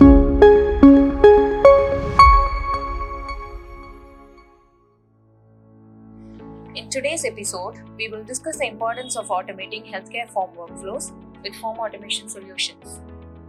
[0.00, 0.06] In
[6.88, 11.10] today's episode, we will discuss the importance of automating healthcare form workflows
[11.42, 13.00] with form automation solutions.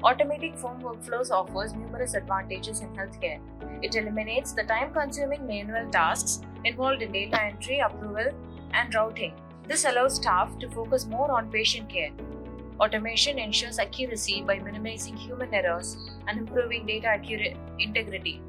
[0.03, 3.39] Automating form workflows offers numerous advantages in healthcare.
[3.83, 8.31] It eliminates the time consuming manual tasks involved in data entry, approval,
[8.73, 9.33] and routing.
[9.67, 12.11] This allows staff to focus more on patient care.
[12.79, 18.41] Automation ensures accuracy by minimizing human errors and improving data accurate integrity.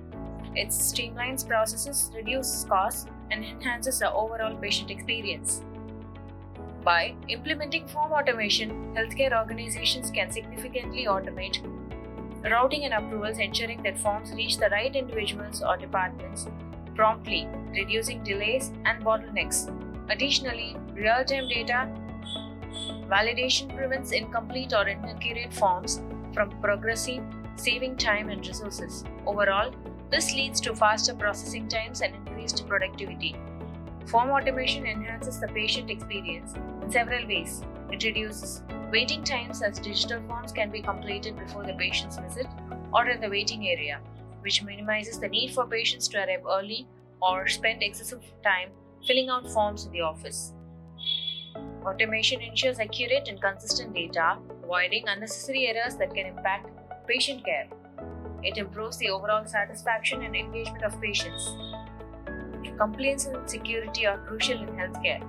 [0.55, 5.62] It streamlines processes, reduces costs, and enhances the overall patient experience.
[6.85, 11.59] By implementing form automation, healthcare organizations can significantly automate
[12.51, 16.49] routing and approvals, ensuring that forms reach the right individuals or departments
[16.95, 19.69] promptly, reducing delays and bottlenecks.
[20.10, 21.88] Additionally, real time data
[23.09, 26.01] validation prevents incomplete or inaccurate forms
[26.35, 29.05] from progressing, saving time and resources.
[29.27, 29.73] Overall,
[30.11, 33.37] this leads to faster processing times and increased productivity.
[34.07, 37.63] Form automation enhances the patient experience in several ways.
[37.93, 42.47] It reduces waiting times as digital forms can be completed before the patient's visit
[42.93, 44.01] or in the waiting area,
[44.41, 46.89] which minimizes the need for patients to arrive early
[47.23, 48.71] or spend excessive time
[49.07, 50.55] filling out forms in the office.
[51.85, 56.69] Automation ensures accurate and consistent data, avoiding unnecessary errors that can impact
[57.11, 57.66] patient care.
[58.45, 61.51] It improves the overall satisfaction and engagement of patients.
[62.79, 65.21] Compliance and security are crucial in healthcare.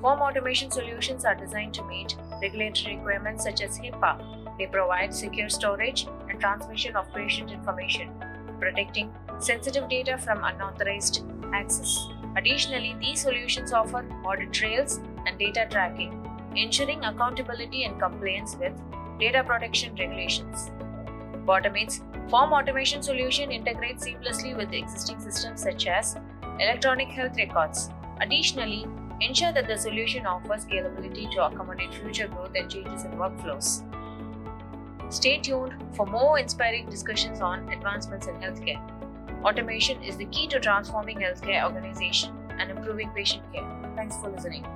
[0.00, 4.56] Form automation solutions are designed to meet regulatory requirements such as HIPAA.
[4.56, 8.12] They provide secure storage and transmission of patient information,
[8.60, 12.06] protecting sensitive data from unauthorized access.
[12.36, 16.12] Additionally, these solutions offer audit trails and data tracking,
[16.54, 18.72] ensuring accountability and compliance with
[19.18, 20.70] data protection regulations.
[21.46, 26.16] Bottomate's form automation solution integrates seamlessly with existing systems such as
[26.58, 27.90] electronic health records.
[28.20, 28.86] Additionally,
[29.20, 33.82] ensure that the solution offers scalability to accommodate future growth and changes in workflows.
[35.12, 38.80] Stay tuned for more inspiring discussions on advancements in healthcare.
[39.44, 43.64] Automation is the key to transforming healthcare organization and improving patient care.
[43.94, 44.66] Thanks for listening.